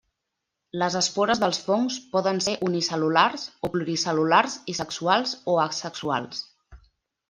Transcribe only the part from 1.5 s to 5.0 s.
fongs poden ser unicel·lulars o pluricel·lulars i